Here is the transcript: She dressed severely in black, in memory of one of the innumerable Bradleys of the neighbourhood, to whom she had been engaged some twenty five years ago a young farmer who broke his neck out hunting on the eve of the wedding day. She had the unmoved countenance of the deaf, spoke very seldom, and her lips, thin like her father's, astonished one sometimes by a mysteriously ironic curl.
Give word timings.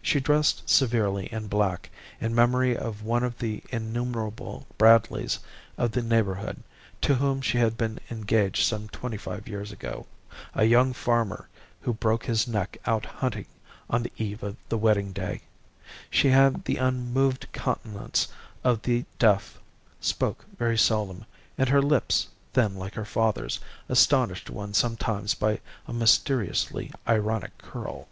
She 0.00 0.20
dressed 0.20 0.68
severely 0.70 1.26
in 1.32 1.48
black, 1.48 1.90
in 2.20 2.32
memory 2.32 2.76
of 2.76 3.02
one 3.02 3.24
of 3.24 3.40
the 3.40 3.60
innumerable 3.70 4.68
Bradleys 4.78 5.40
of 5.76 5.90
the 5.90 6.00
neighbourhood, 6.00 6.62
to 7.00 7.16
whom 7.16 7.40
she 7.40 7.58
had 7.58 7.76
been 7.76 7.98
engaged 8.08 8.64
some 8.68 8.88
twenty 8.90 9.16
five 9.16 9.48
years 9.48 9.72
ago 9.72 10.06
a 10.54 10.62
young 10.62 10.92
farmer 10.92 11.48
who 11.80 11.92
broke 11.92 12.24
his 12.26 12.46
neck 12.46 12.76
out 12.86 13.04
hunting 13.04 13.46
on 13.90 14.04
the 14.04 14.12
eve 14.16 14.44
of 14.44 14.54
the 14.68 14.78
wedding 14.78 15.10
day. 15.12 15.40
She 16.08 16.28
had 16.28 16.62
the 16.66 16.76
unmoved 16.76 17.48
countenance 17.52 18.28
of 18.62 18.82
the 18.82 19.04
deaf, 19.18 19.58
spoke 20.00 20.44
very 20.56 20.78
seldom, 20.78 21.24
and 21.58 21.68
her 21.68 21.82
lips, 21.82 22.28
thin 22.52 22.76
like 22.76 22.94
her 22.94 23.04
father's, 23.04 23.58
astonished 23.88 24.48
one 24.50 24.72
sometimes 24.72 25.34
by 25.34 25.58
a 25.88 25.92
mysteriously 25.92 26.92
ironic 27.08 27.58
curl. 27.58 28.06